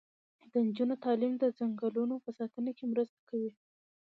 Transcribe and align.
د 0.51 0.53
نجونو 0.67 0.95
تعلیم 1.05 1.33
د 1.39 1.43
ځنګلونو 1.57 2.15
په 2.23 2.29
ساتنه 2.37 2.71
کې 2.77 2.85
مرسته 2.93 3.19
کوي. 3.29 3.51